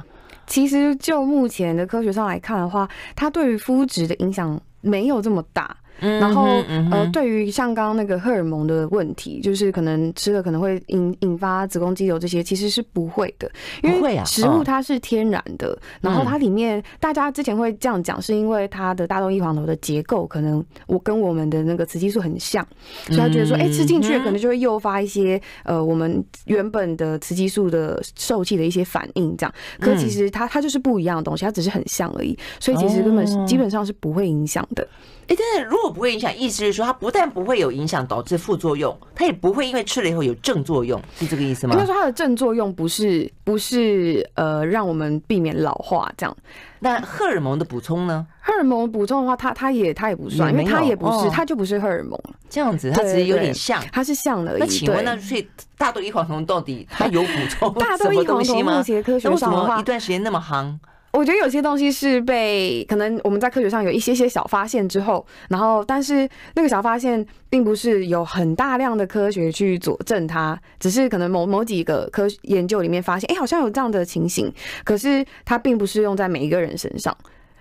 [0.52, 2.86] 其实就目前的科学上来看的话，
[3.16, 5.78] 它对于肤质的影响没有这么大。
[6.02, 6.46] 然后
[6.92, 13.50] 呃，对于像刚刚那个荷尔蒙的问题，就是可能吃了可能会引引发子宫肌瘤这些，其实是不会的，
[13.84, 15.78] 因为食物它是天然的。
[16.02, 22.66] 然后它里面大家之前会这样讲，是因为它的大豆异黄酮的结构可能我跟我们的那个雌激素很像，
[23.06, 29.54] 所以他觉得说，哎，吃进去可能就会诱发一些呃我们原本的雌激素的受气的一些反应，这样。
[29.80, 34.88] 可其实它它就是不一样的东西，它只是很像而已，所以其实根本基本上是不会影响的。
[35.28, 41.74] 哎，但是如果不会影响，意思是说它不但不会有影响导致副作用，它也不会因为吃了以后有正作用，是这个意思吗？
[41.74, 46.36] 应该说它的正作用不是不是呃让我们避免老化这样。
[46.80, 48.26] 那荷尔蒙的补充呢？
[48.40, 54.58] 荷尔蒙补充的话，它它也它也不算，因为它也不是，它就不是荷尔蒙这样子，它只是有点像，它是像的。
[54.58, 58.78] 那请问那所以大豆异黄酮到底它有补充 大豆异黄酮吗？
[58.78, 60.76] 目前科学上的话，一段时间那么夯。
[61.12, 74.52] 我觉得有些东西是被可能我们在科学上有一些些小发现之后，然后但是那个小发现并不是有很大量的科学去佐证它，只是可能某某几个科研究里面发现，哎，好像有这样的情形，
[74.86, 77.16] 可是它并不是用在每一个人身上。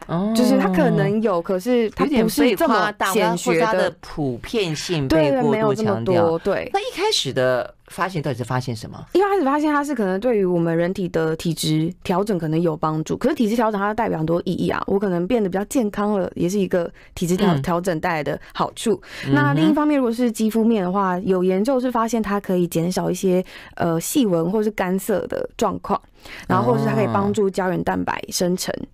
[0.06, 6.38] 哦，就是它可能有，可是它不是这么显学的普遍性被过度强调。
[6.38, 7.74] 对，那一开始的。
[7.90, 9.04] 发现到底是发现什么？
[9.14, 14.80] 一开始发现它是可能对于我们人体的体质调整可能有帮助，可是体质调整它代表很多意义啊。
[14.86, 18.92] 我可能变得比较健康了，也是一个体质调调整带来的好处。
[19.26, 26.00] 嗯、那另一方面，如果是肌肤面的话，有研究是发现它可以减少一些呃细纹或是干涩的状况，
[26.46, 28.72] 然后或是它可以帮助胶原蛋白生成。
[28.72, 28.86] 哦，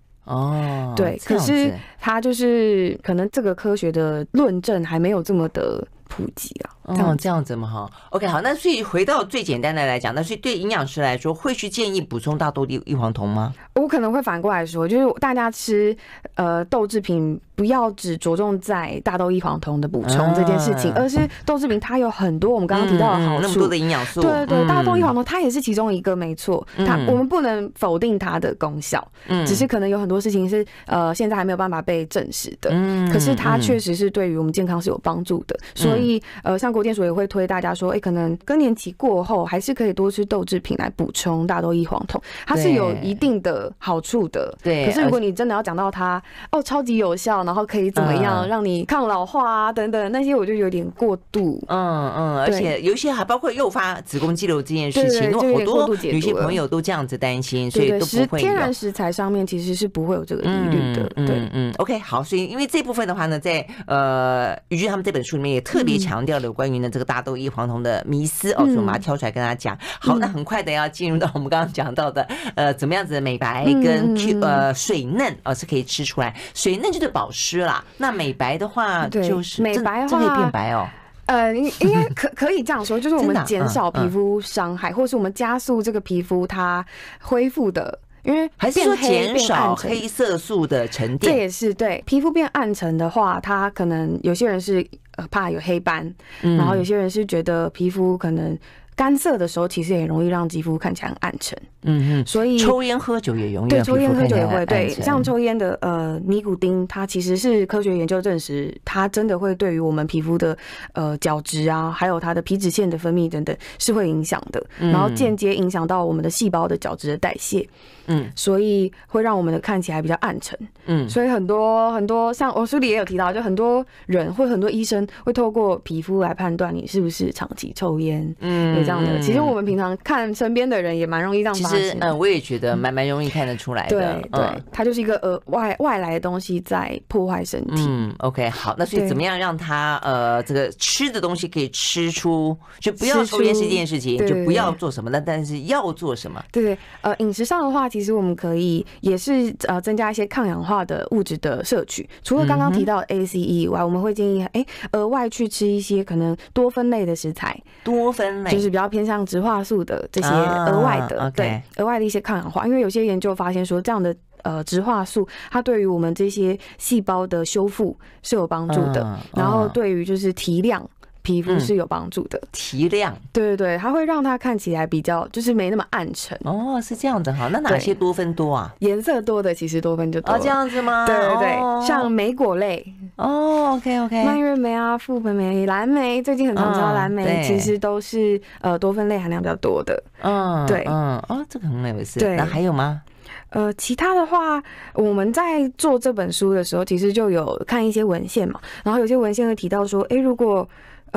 [0.95, 6.73] 对，可是它就是可能这个科学的论证还没有这么的普及啊。
[6.83, 13.53] 哦，这样子嘛哈，OK，好，那所以回到最简单的来讲，那所以对营养师来说，会去建议补充大豆异异黄酮吗？
[13.75, 15.95] 我可能会反过来说，就是大家吃
[16.35, 36.77] 呃豆制品，不要只着重在大豆异黄酮的补充这件事情，而是豆制品它有很多我们刚刚提到的好处，那么多的营养素，对对对，大豆异黄酮它也是其中一个，没错，它我们不能否定它的功效，嗯，只是可能有很多事情是呃现在还没有办法被证实的，嗯，可是它确实是对于我们健康是有帮助的，所以呃像。
[36.77, 44.55] 国健署也会推大家说，哎，可能更年期过后还是可以多吃豆制品来补充大豆异黄酮，它是有一定的好处的。
[44.61, 51.59] 对，可是如果你真的要讲到它，哦，超级有效，然然后可以怎么样让你抗老化啊等等那些，我就有点过度。
[51.69, 58.39] 嗯嗯，而且有些还包括诱发子宫肌瘤这件事情，因为好多女性朋友都这样子担心，所以都不会。
[58.39, 61.03] 天然食材上面其实是不会有这个疑虑的。
[61.25, 61.73] 对，嗯嗯。
[61.77, 69.75] OK，好，所以因为这部分的话呢，在呃于君他们这本书里面也特别强调了有关于呢这个大豆异黄酮的迷思哦，所以我们要挑出来跟大家讲。
[69.99, 77.83] 好，那很快的要进入到我们刚刚讲到的呃怎么样子美白跟 Q 呃水嫩啊是可以吃出来，水嫩就是保湿啦。
[77.97, 80.89] 那美白的话就是美白的话可以变白哦。
[81.27, 86.83] 呃，应应该可 可以这样说，就是我们减少皮肤伤害，或是我们加速这个皮肤它
[87.21, 94.83] 恢复的，因为还是说减少黑色素的沉淀，这也是对皮肤变暗沉的话，它可能有些人是
[95.29, 98.57] 怕有黑斑，然后有些人是觉得皮肤可能。
[98.97, 101.57] 干涩的时候，其实也容易让肌肤看起来很暗沉。
[101.83, 103.69] 嗯嗯，所以抽烟喝酒也容易。
[103.69, 104.65] 对，抽烟喝酒也会。
[104.65, 110.57] 对，像抽烟的呃尼古丁，它其实是科学研究证实，它真的会对于我们皮肤的
[110.93, 117.65] 呃角质啊，还有它的皮脂腺的分泌等等是会影响的，然后间接影响到我们的细胞的角质的代谢。
[118.09, 120.57] 嗯，所以会让我们的看起来比较暗沉。
[120.85, 128.35] 嗯，所以很多很多像我书里也有提到，就很多人或很多医生会透过皮肤来判断你是不是长期抽烟。
[128.39, 128.86] 嗯。
[128.87, 131.79] 这样的，其实我们平常看身边的人也蛮容易这样发现。
[131.79, 134.21] 其实，嗯，我也觉得蛮蛮容易看得出来的。
[134.21, 137.85] 对对，它就是一个呃外外来的东西在破坏身体。
[137.85, 146.41] 嗯，OK，好，那所以怎么样让他呃这个吃的东西可以吃出，就不要抽烟是一件事情，就不要做什么，那但是要做什么？
[146.53, 152.07] 对对，呃，饮食上的话，其实我们可以也是呃增加一些抗氧化的物质的摄取。
[152.23, 158.76] 除了刚刚提到 ACE 以外，我们会建议哎额外去吃一些可能多酚类的食材，多酚类就是。
[158.77, 161.31] 比较偏向植化素的这些额外的，uh.
[161.31, 169.39] 对额外的一些抗氧化，因为有些研究发现说，这样的呃植化素，它对于我们这些细胞的修复是有帮助的，uh, uh.
[169.39, 170.87] 然后对于就是提亮。
[171.27, 176.39] 皮肤是有帮助的，提亮，对对对，它会让它看起来比较就是没那么暗沉。
[176.45, 178.73] 哦，是这样子哈，那哪些多酚多啊？
[178.79, 180.33] 颜色多的其实多酚就多。
[180.33, 181.05] 哦，这样子吗？
[181.05, 182.81] 对对对，像莓果类，
[183.17, 190.01] 哦，OK OK，蔓越莓啊，覆盆莓、蓝莓，最近很常吃到蓝莓，其实都是呃多酚类含量比较多的。
[190.21, 192.21] 嗯，对，嗯，哦，这个很有意思。
[192.21, 193.01] 对，那还有吗？
[193.49, 194.63] 呃，其他的话，
[194.93, 200.67] 我们在做这本书的时候，其实就有看一些文献嘛，然后有些文献会提到说，哎，如果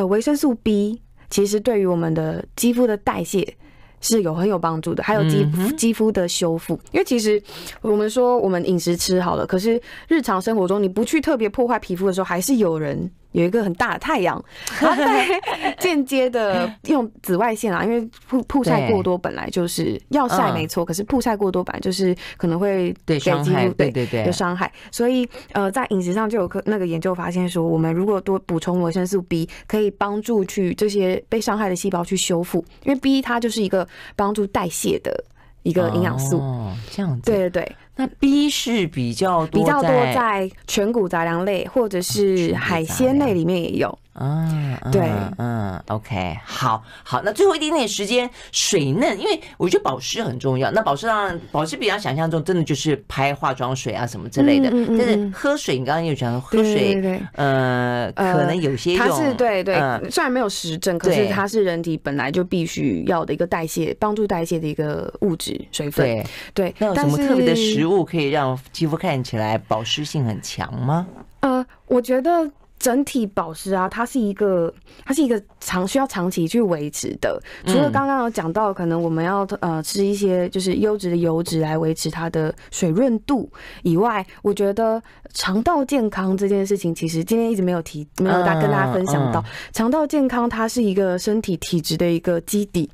[0.00, 0.98] 呃，维生素 B
[1.28, 3.56] 其实对于我们的肌肤的代谢
[4.00, 6.80] 是有很有帮助的，还有肌肤肌肤的修复。
[6.90, 7.40] 因为其实
[7.82, 9.78] 我们说我们饮食吃好了，可是
[10.08, 13.10] 日常生活中你不去特别破坏皮肤的时候，还是有人。
[13.32, 14.42] 有一个很大的太阳，
[14.80, 24.70] 然后在间接的用紫外线啊，因为曝曝晒过多本来就是要晒没错，可是曝晒过多本来就是可能会对伤害，对对对，有伤害。
[24.90, 35.24] 所以呃，在饮食上就有个那个研究发现说，我们如果多补充维生素 B，可以帮助去这些被伤害的细胞去修复，因为 B 它就是一个帮助代谢的
[35.62, 36.38] 一个营养素。
[36.38, 37.76] 哦，这样子，对对对。
[38.00, 43.98] 那 B 是比较多，比较多在全谷杂粮类或者是海鲜类里面也有。
[44.14, 45.08] 嗯，对，
[45.38, 50.70] 嗯，OK，好，好，那最后一点点时间，水嫩，因为我觉得保湿很重要。
[50.72, 54.68] 那保湿当然，保湿比较想象中，真的就是拍化妆水啊什么之类的。
[54.70, 59.74] 嗯嗯嗯，但是喝水，你刚刚有讲喝水，对对对，呃，可能有些用，它是对对，
[60.10, 66.04] 虽然没有实证，可是它是人体本来就必须要的一个代谢，帮助代谢的一个物质水分。
[66.04, 71.06] 对对，那有什么特别的食物可以让肌肤看起来保湿性很强吗？
[71.40, 72.50] 呃，我觉得。
[72.80, 74.72] 整体保湿啊，它是一个，
[75.04, 77.38] 它是一个长需要长期去维持的。
[77.66, 83.48] 除了刚刚有讲到，可能我们要呃吃一些就是优质的油脂来维持它的水润度
[83.82, 85.00] 以外，我觉得
[85.34, 89.44] 肠道健康这件事情，其实今天一直没有提，没有大跟大家分享到。
[89.72, 92.90] 肠道健康它是一个身体体质的一个基底，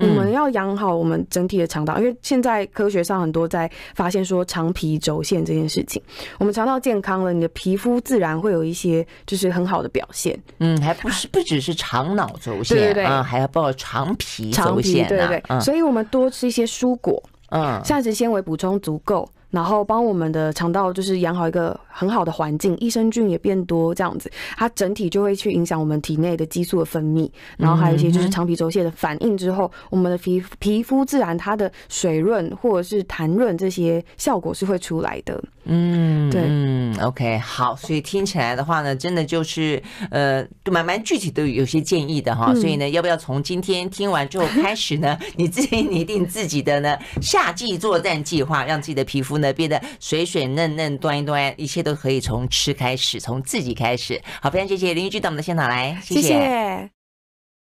[0.00, 6.02] 我们要养好我们整体的肠道，因为现在科学上很多在发现说肠皮轴线这件事情，
[6.40, 9.06] 我们肠道健康了，你的皮肤自然会有一些。
[9.28, 19.28] 就是很好的表现，嗯，还不是不只是肠脑轴线，对对对，啊，还要包括肠皮轴线，对对对，所以我们多吃一些蔬果，嗯，膳食纤维补充足够。
[19.50, 35.42] 然后帮我们的肠道就是养好一个很好的环境，益生菌也变多，这样子，它整体就会去影响我们体内的激素的分泌，然后还有一些就是肠皮轴线的反应之后，我们的皮皮肤自然它的水润或者是弹润这些效果是会出来的。
[35.68, 42.52] 嗯，对，嗯，OK，好，所以听起来的话呢，真的就是呃，蛮蛮具体都有些建议的哈。
[42.54, 49.28] 所以呢，要不要从今天听完之后 开始呢，你自己 拟定自己的呢夏季作战计划，让自己的皮肤。
[49.28, 54.18] 肤呢变得水水嫩嫩，端一端，一切都可以从吃开始，从自己开始。
[54.40, 56.22] 好，非常谢谢林玉君到我们的现场来，谢谢。
[56.22, 56.38] 谢谢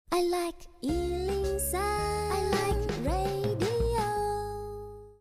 [0.08, 0.56] I like